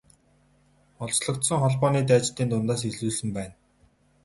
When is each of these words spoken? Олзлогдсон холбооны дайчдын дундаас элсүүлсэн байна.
Олзлогдсон 1.03 1.59
холбооны 1.63 2.01
дайчдын 2.11 2.47
дундаас 2.51 2.81
элсүүлсэн 2.89 3.29
байна. 3.37 3.55